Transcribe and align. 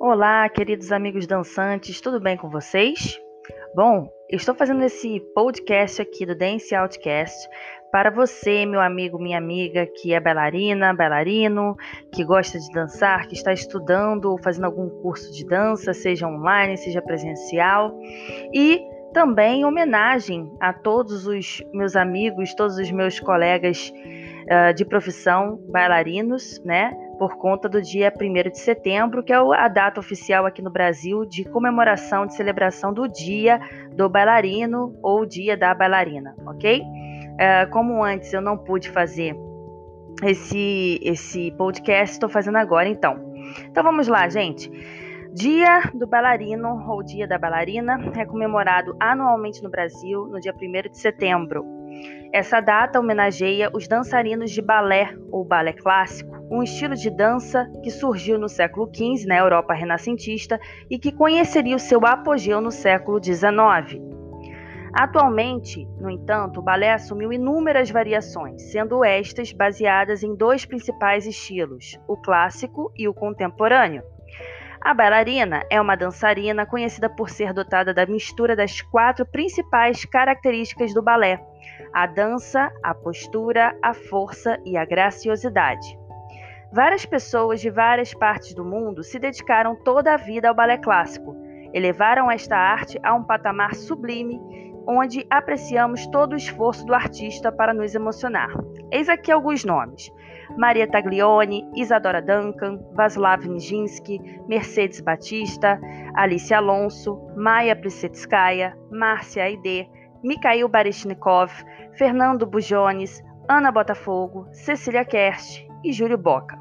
Olá, 0.00 0.48
queridos 0.48 0.92
amigos 0.92 1.26
dançantes, 1.26 2.00
tudo 2.00 2.20
bem 2.20 2.36
com 2.36 2.48
vocês? 2.48 3.20
Bom, 3.74 4.08
estou 4.30 4.54
fazendo 4.54 4.84
esse 4.84 5.18
podcast 5.34 6.00
aqui 6.00 6.24
do 6.24 6.36
Dance 6.36 6.72
Outcast 6.72 7.48
para 7.90 8.08
você, 8.08 8.64
meu 8.64 8.80
amigo, 8.80 9.18
minha 9.18 9.38
amiga, 9.38 9.88
que 10.00 10.14
é 10.14 10.20
bailarina, 10.20 10.94
bailarino, 10.94 11.74
que 12.12 12.24
gosta 12.24 12.60
de 12.60 12.70
dançar, 12.70 13.26
que 13.26 13.34
está 13.34 13.52
estudando 13.52 14.26
ou 14.26 14.38
fazendo 14.38 14.66
algum 14.66 14.88
curso 15.02 15.32
de 15.32 15.44
dança, 15.44 15.92
seja 15.92 16.28
online, 16.28 16.76
seja 16.76 17.02
presencial, 17.02 17.92
e 18.54 18.80
também 19.12 19.64
homenagem 19.64 20.48
a 20.60 20.72
todos 20.72 21.26
os 21.26 21.60
meus 21.72 21.96
amigos, 21.96 22.54
todos 22.54 22.78
os 22.78 22.90
meus 22.92 23.18
colegas 23.18 23.92
uh, 24.44 24.72
de 24.72 24.84
profissão 24.84 25.56
bailarinos, 25.68 26.62
né? 26.64 26.96
Por 27.18 27.36
conta 27.36 27.68
do 27.68 27.82
dia 27.82 28.12
1 28.14 28.50
de 28.50 28.58
setembro, 28.58 29.22
que 29.22 29.32
é 29.32 29.36
a 29.36 29.68
data 29.68 29.98
oficial 29.98 30.46
aqui 30.46 30.62
no 30.62 30.70
Brasil 30.70 31.24
de 31.24 31.44
comemoração, 31.44 32.26
de 32.26 32.34
celebração 32.34 32.92
do 32.92 33.08
Dia 33.08 33.60
do 33.94 34.08
Bailarino 34.08 34.96
ou 35.02 35.26
Dia 35.26 35.56
da 35.56 35.74
Bailarina, 35.74 36.34
ok? 36.46 36.80
Uh, 36.80 37.70
como 37.70 38.02
antes 38.02 38.32
eu 38.32 38.40
não 38.40 38.56
pude 38.56 38.88
fazer 38.90 39.36
esse, 40.22 40.98
esse 41.02 41.52
podcast, 41.52 42.14
estou 42.14 42.28
fazendo 42.28 42.56
agora 42.56 42.88
então. 42.88 43.32
Então 43.70 43.82
vamos 43.82 44.08
lá, 44.08 44.28
gente. 44.28 44.70
Dia 45.32 45.82
do 45.94 46.06
Bailarino 46.06 46.84
ou 46.88 47.02
Dia 47.02 47.26
da 47.26 47.38
Bailarina 47.38 47.98
é 48.16 48.24
comemorado 48.24 48.96
anualmente 48.98 49.62
no 49.62 49.70
Brasil 49.70 50.26
no 50.26 50.40
dia 50.40 50.54
1 50.54 50.90
de 50.90 50.98
setembro. 50.98 51.64
Essa 52.32 52.60
data 52.60 52.98
homenageia 52.98 53.70
os 53.72 53.86
dançarinos 53.88 54.50
de 54.50 54.60
balé 54.60 55.14
ou 55.30 55.44
balé 55.44 55.72
clássico, 55.72 56.27
um 56.50 56.62
estilo 56.62 56.94
de 56.94 57.10
dança 57.10 57.70
que 57.82 57.90
surgiu 57.90 58.38
no 58.38 58.48
século 58.48 58.90
XV 58.92 59.26
na 59.26 59.36
Europa 59.36 59.74
renascentista 59.74 60.58
e 60.90 60.98
que 60.98 61.12
conheceria 61.12 61.76
o 61.76 61.80
seu 61.80 62.04
apogeu 62.06 62.60
no 62.60 62.70
século 62.70 63.22
XIX. 63.22 64.00
Atualmente, 64.92 65.86
no 66.00 66.10
entanto, 66.10 66.60
o 66.60 66.62
balé 66.62 66.92
assumiu 66.92 67.32
inúmeras 67.32 67.90
variações, 67.90 68.70
sendo 68.70 69.04
estas 69.04 69.52
baseadas 69.52 70.22
em 70.22 70.34
dois 70.34 70.64
principais 70.64 71.26
estilos, 71.26 71.98
o 72.08 72.16
clássico 72.16 72.90
e 72.96 73.06
o 73.06 73.14
contemporâneo. 73.14 74.02
A 74.80 74.94
bailarina 74.94 75.64
é 75.68 75.80
uma 75.80 75.96
dançarina 75.96 76.64
conhecida 76.64 77.10
por 77.10 77.28
ser 77.28 77.52
dotada 77.52 77.92
da 77.92 78.06
mistura 78.06 78.54
das 78.54 78.80
quatro 78.80 79.26
principais 79.26 80.04
características 80.04 80.94
do 80.94 81.02
balé: 81.02 81.40
a 81.92 82.06
dança, 82.06 82.70
a 82.82 82.94
postura, 82.94 83.76
a 83.82 83.92
força 83.92 84.58
e 84.64 84.76
a 84.76 84.84
graciosidade. 84.84 85.97
Várias 86.70 87.06
pessoas 87.06 87.60
de 87.62 87.70
várias 87.70 88.12
partes 88.12 88.52
do 88.52 88.62
mundo 88.62 89.02
se 89.02 89.18
dedicaram 89.18 89.74
toda 89.74 90.12
a 90.12 90.18
vida 90.18 90.50
ao 90.50 90.54
balé 90.54 90.76
clássico, 90.76 91.34
elevaram 91.72 92.30
esta 92.30 92.58
arte 92.58 92.98
a 93.02 93.14
um 93.14 93.24
patamar 93.24 93.74
sublime, 93.74 94.38
onde 94.86 95.26
apreciamos 95.30 96.06
todo 96.08 96.34
o 96.34 96.36
esforço 96.36 96.84
do 96.84 96.94
artista 96.94 97.50
para 97.50 97.72
nos 97.72 97.94
emocionar. 97.94 98.50
Eis 98.92 99.08
aqui 99.08 99.32
alguns 99.32 99.64
nomes: 99.64 100.10
Maria 100.58 100.86
Taglioni, 100.86 101.66
Isadora 101.74 102.20
Duncan, 102.20 102.78
Vaslav 102.92 103.46
Nijinsky, 103.46 104.20
Mercedes 104.46 105.00
Batista, 105.00 105.80
Alice 106.14 106.52
Alonso, 106.52 107.18
Maia 107.34 107.74
Plisetskaya, 107.74 108.76
Márcia 108.90 109.44
Aide, 109.44 109.88
Mikhail 110.22 110.68
Baryshnikov, 110.68 111.50
Fernando 111.96 112.44
Bujones, 112.44 113.22
Ana 113.48 113.72
Botafogo, 113.72 114.46
Cecília 114.52 115.04
Kerst 115.04 115.67
e 115.84 115.92
Júlio 115.92 116.18
Boca. 116.18 116.58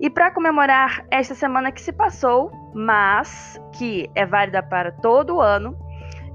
E 0.00 0.08
para 0.08 0.30
comemorar 0.30 1.04
esta 1.10 1.34
semana 1.34 1.72
que 1.72 1.80
se 1.80 1.92
passou, 1.92 2.52
mas 2.74 3.60
que 3.76 4.08
é 4.14 4.24
válida 4.24 4.62
para 4.62 4.92
todo 4.92 5.36
o 5.36 5.40
ano, 5.40 5.76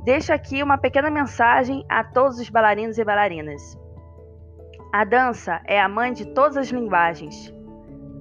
deixo 0.04 0.34
aqui 0.34 0.62
uma 0.62 0.78
pequena 0.78 1.10
mensagem 1.10 1.86
a 1.88 2.04
todos 2.04 2.40
os 2.40 2.50
bailarinos 2.50 2.98
e 2.98 3.04
bailarinas. 3.04 3.78
A 4.92 5.06
dança 5.06 5.62
é 5.66 5.82
a 5.82 5.88
mãe 5.88 6.12
de 6.12 6.26
todas 6.34 6.58
as 6.58 6.68
linguagens. 6.68 7.54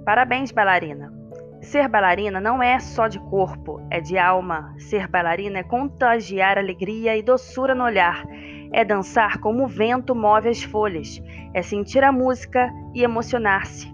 Parabéns, 0.04 0.52
bailarina! 0.52 1.12
Ser 1.60 1.88
bailarina 1.88 2.40
não 2.40 2.60
é 2.60 2.80
só 2.80 3.06
de 3.06 3.20
corpo, 3.20 3.80
é 3.88 4.00
de 4.00 4.18
alma. 4.18 4.74
Ser 4.78 5.06
bailarina 5.06 5.58
é 5.58 5.62
contagiar 5.62 6.58
alegria 6.58 7.16
e 7.16 7.22
doçura 7.22 7.74
no 7.74 7.84
olhar. 7.84 8.24
É 8.72 8.84
dançar 8.84 9.38
como 9.38 9.64
o 9.64 9.68
vento 9.68 10.14
move 10.14 10.48
as 10.48 10.62
folhas. 10.62 11.22
É 11.54 11.62
sentir 11.62 12.02
a 12.02 12.12
música 12.12 12.70
e 12.94 13.02
emocionar-se. 13.02 13.92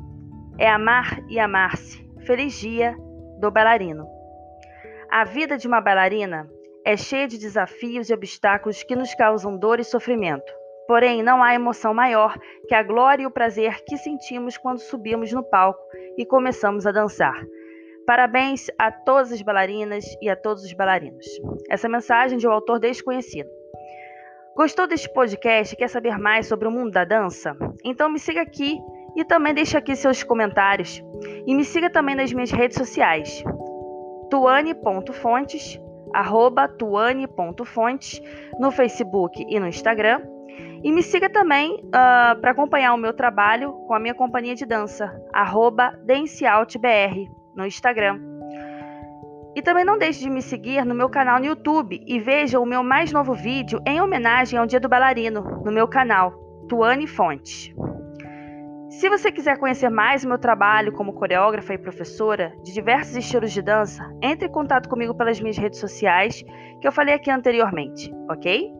É 0.58 0.68
amar 0.68 1.20
e 1.28 1.38
amar-se. 1.38 2.06
Feliz 2.20 2.54
dia 2.58 2.96
do 3.40 3.50
bailarino. 3.50 4.06
A 5.10 5.24
vida 5.24 5.56
de 5.56 5.66
uma 5.66 5.80
bailarina 5.80 6.48
é 6.84 6.96
cheia 6.96 7.26
de 7.26 7.38
desafios 7.38 8.08
e 8.08 8.14
obstáculos 8.14 8.82
que 8.82 8.96
nos 8.96 9.14
causam 9.14 9.56
dor 9.56 9.80
e 9.80 9.84
sofrimento. 9.84 10.52
Porém, 10.86 11.22
não 11.22 11.42
há 11.42 11.54
emoção 11.54 11.92
maior 11.92 12.34
que 12.66 12.74
a 12.74 12.82
glória 12.82 13.24
e 13.24 13.26
o 13.26 13.30
prazer 13.30 13.82
que 13.84 13.98
sentimos 13.98 14.56
quando 14.56 14.78
subimos 14.78 15.32
no 15.32 15.42
palco 15.42 15.80
e 16.16 16.24
começamos 16.24 16.86
a 16.86 16.92
dançar. 16.92 17.34
Parabéns 18.06 18.68
a 18.78 18.90
todas 18.90 19.30
as 19.30 19.42
bailarinas 19.42 20.06
e 20.22 20.30
a 20.30 20.36
todos 20.36 20.64
os 20.64 20.72
bailarinos. 20.72 21.26
Essa 21.68 21.90
mensagem 21.90 22.38
de 22.38 22.48
um 22.48 22.50
autor 22.50 22.78
desconhecido. 22.78 23.57
Gostou 24.58 24.88
deste 24.88 25.08
podcast 25.12 25.72
e 25.72 25.78
quer 25.78 25.86
saber 25.86 26.18
mais 26.18 26.48
sobre 26.48 26.66
o 26.66 26.70
mundo 26.72 26.90
da 26.90 27.04
dança? 27.04 27.56
Então 27.84 28.10
me 28.10 28.18
siga 28.18 28.42
aqui 28.42 28.76
e 29.14 29.24
também 29.24 29.54
deixe 29.54 29.76
aqui 29.76 29.94
seus 29.94 30.24
comentários. 30.24 31.00
E 31.46 31.54
me 31.54 31.64
siga 31.64 31.88
também 31.88 32.16
nas 32.16 32.32
minhas 32.32 32.50
redes 32.50 32.76
sociais. 32.76 33.44
tuane.fontes, 34.28 35.80
arroba 36.12 36.66
tuane.fontes, 36.66 38.20
no 38.58 38.72
Facebook 38.72 39.46
e 39.48 39.60
no 39.60 39.68
Instagram 39.68 40.22
e 40.82 40.90
me 40.90 41.04
siga 41.04 41.30
também 41.30 41.76
uh, 41.76 41.88
ah, 41.92 42.36
para 42.40 42.50
acompanhar 42.50 42.92
o 42.94 42.98
meu 42.98 43.12
trabalho 43.12 43.72
com 43.86 43.94
a 43.94 44.00
minha 44.00 44.14
companhia 44.14 44.56
de 44.56 44.66
dança, 44.66 45.08
DanceOutBR, 46.04 47.30
no 47.54 47.64
Instagram. 47.64 48.37
E 49.54 49.62
também 49.62 49.84
não 49.84 49.98
deixe 49.98 50.20
de 50.20 50.30
me 50.30 50.42
seguir 50.42 50.84
no 50.84 50.94
meu 50.94 51.08
canal 51.08 51.38
no 51.38 51.46
YouTube 51.46 52.00
e 52.06 52.20
veja 52.20 52.60
o 52.60 52.66
meu 52.66 52.82
mais 52.82 53.12
novo 53.12 53.34
vídeo 53.34 53.80
em 53.86 54.00
homenagem 54.00 54.58
ao 54.58 54.66
Dia 54.66 54.78
do 54.78 54.88
Bailarino, 54.88 55.62
no 55.64 55.72
meu 55.72 55.88
canal, 55.88 56.32
Tuane 56.68 57.06
Fontes. 57.06 57.74
Se 58.88 59.08
você 59.08 59.30
quiser 59.30 59.58
conhecer 59.58 59.90
mais 59.90 60.24
o 60.24 60.28
meu 60.28 60.38
trabalho 60.38 60.92
como 60.92 61.12
coreógrafa 61.12 61.74
e 61.74 61.78
professora 61.78 62.52
de 62.64 62.72
diversos 62.72 63.16
estilos 63.16 63.52
de 63.52 63.62
dança, 63.62 64.02
entre 64.22 64.48
em 64.48 64.50
contato 64.50 64.88
comigo 64.88 65.14
pelas 65.14 65.40
minhas 65.40 65.56
redes 65.56 65.78
sociais, 65.78 66.42
que 66.80 66.88
eu 66.88 66.92
falei 66.92 67.14
aqui 67.14 67.30
anteriormente, 67.30 68.12
ok? 68.30 68.72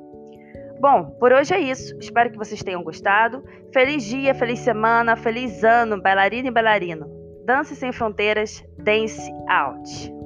Bom, 0.81 1.17
por 1.19 1.33
hoje 1.33 1.55
é 1.55 1.61
isso. 1.61 1.97
Espero 1.99 2.31
que 2.31 2.39
vocês 2.39 2.63
tenham 2.63 2.83
gostado. 2.83 3.45
Feliz 3.73 4.05
dia, 4.05 4.35
feliz 4.35 4.61
semana, 4.61 5.17
feliz 5.17 5.63
ano, 5.65 6.01
bailarina 6.01 6.49
e 6.49 6.53
bailarino. 6.53 7.07
Dance 7.45 7.75
sem 7.75 7.93
fronteiras, 7.93 8.65
dance 8.79 9.31
out. 9.49 10.18